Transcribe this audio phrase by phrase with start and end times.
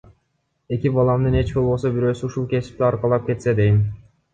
[0.77, 3.83] Эки баламдын эч болбосо бирөөсү ушул кесипти аркалап кетсе дейм.